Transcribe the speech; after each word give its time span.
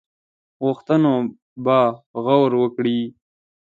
غوښتنو 0.65 1.13
به 1.65 1.79
غور 2.23 2.51
وکړي. 2.61 2.99